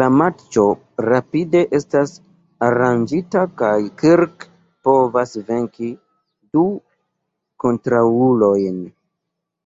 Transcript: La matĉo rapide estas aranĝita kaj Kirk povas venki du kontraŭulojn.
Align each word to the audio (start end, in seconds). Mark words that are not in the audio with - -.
La 0.00 0.06
matĉo 0.14 0.64
rapide 1.06 1.62
estas 1.78 2.12
aranĝita 2.68 3.46
kaj 3.62 3.72
Kirk 4.04 4.48
povas 4.92 5.36
venki 5.50 5.92
du 6.58 6.70
kontraŭulojn. 7.66 8.84